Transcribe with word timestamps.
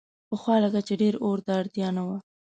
پخوا 0.29 0.55
لکه 0.63 0.79
چې 0.87 0.93
ډېر 1.01 1.13
اور 1.23 1.37
ته 1.45 1.51
اړتیا 1.59 1.87
نه 1.97 2.03
وه. 2.07 2.17